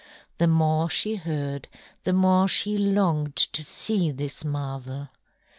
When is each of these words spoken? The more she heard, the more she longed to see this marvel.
The 0.39 0.47
more 0.47 0.89
she 0.89 1.17
heard, 1.17 1.67
the 2.05 2.11
more 2.13 2.47
she 2.47 2.75
longed 2.75 3.35
to 3.35 3.63
see 3.63 4.09
this 4.09 4.43
marvel. 4.43 5.09